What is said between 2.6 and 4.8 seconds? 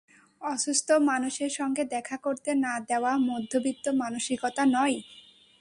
না-দেওয়া মধ্যবিত্ত মানসিকতা